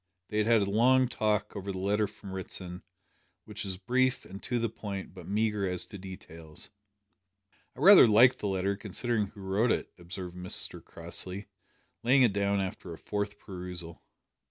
They 0.29 0.39
had 0.39 0.47
had 0.47 0.61
a 0.63 0.71
long 0.71 1.07
talk 1.07 1.55
over 1.55 1.71
the 1.71 1.77
letter 1.77 2.07
from 2.07 2.31
Ritson, 2.33 2.81
which 3.45 3.63
was 3.63 3.77
brief 3.77 4.25
and 4.25 4.41
to 4.41 4.57
the 4.57 4.67
point 4.67 5.13
but 5.13 5.27
meagre 5.27 5.69
as 5.69 5.85
to 5.85 5.99
details. 5.99 6.71
"I 7.75 7.81
rather 7.81 8.07
like 8.07 8.39
the 8.39 8.47
letter, 8.47 8.75
considering 8.75 9.27
who 9.27 9.41
wrote 9.41 9.71
it," 9.71 9.93
observed 9.99 10.35
Mr 10.35 10.83
Crossley, 10.83 11.49
laying 12.01 12.23
it 12.23 12.33
down 12.33 12.59
after 12.59 12.91
a 12.91 12.97
fourth 12.97 13.37
perusal. 13.37 14.01